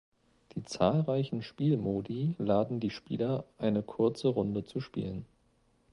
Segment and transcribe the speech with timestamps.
[0.55, 5.27] Die zahlreichen Spielmodi laden die Spieler eine kurze Runde zu spielen.